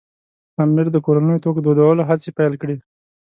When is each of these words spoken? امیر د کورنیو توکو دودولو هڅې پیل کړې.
امیر 0.63 0.87
د 0.91 0.97
کورنیو 1.05 1.41
توکو 1.43 1.59
دودولو 1.65 2.07
هڅې 2.09 2.29
پیل 2.37 2.53
کړې. 2.61 2.75